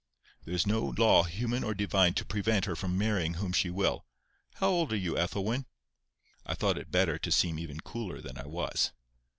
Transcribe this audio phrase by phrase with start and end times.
[0.45, 4.07] "There is no law human or divine to prevent her from marrying whom she will.
[4.55, 5.67] How old are you, Ethelwyn?"
[6.43, 8.93] I thought it better to seem even cooler than I was.